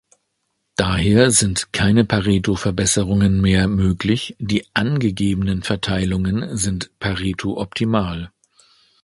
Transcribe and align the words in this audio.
Daher 0.77 1.29
sind 1.29 1.73
keine 1.73 2.05
Pareto-Verbesserungen 2.05 3.39
mehr 3.39 3.67
möglich, 3.67 4.35
die 4.39 4.65
angegebenen 4.73 5.61
Verteilungen 5.61 6.57
sind 6.57 6.89
pareto-optimal. 6.97 8.31